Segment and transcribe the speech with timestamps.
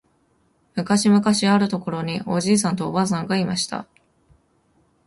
[0.73, 3.87] むかしむかしあるところにおじいさんとおばあさんがいました。